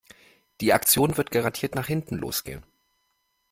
Die 0.61 0.73
Aktion 0.73 1.15
wird 1.17 1.29
garantiert 1.29 1.75
nach 1.75 1.85
hinten 1.85 2.15
los 2.15 2.43
gehen. 2.43 2.63